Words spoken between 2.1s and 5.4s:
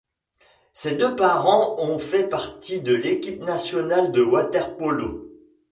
partie de l’équipe nationale de water-polo.